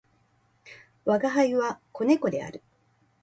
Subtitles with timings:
[1.05, 2.63] 吾輩は、子猫である。